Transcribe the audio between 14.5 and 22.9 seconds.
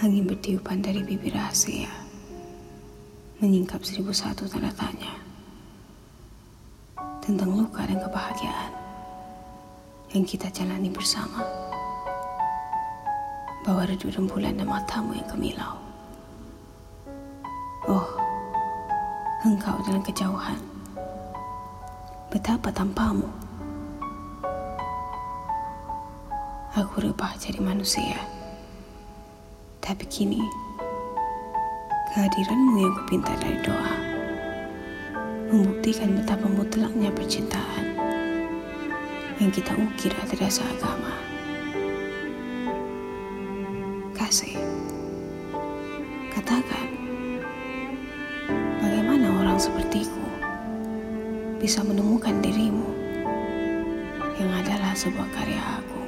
dan matamu yang kemilau. Oh, engkau dalam kejauhan. Betapa